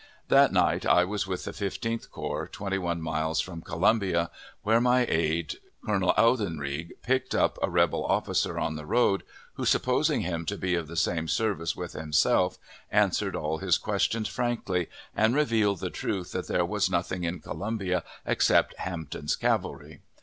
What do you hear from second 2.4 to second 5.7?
twenty one miles from Columbia, where my aide,